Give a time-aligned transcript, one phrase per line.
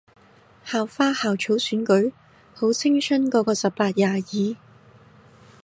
[0.65, 2.11] 校花校草選舉？
[2.55, 4.55] 好青春個個十八廿二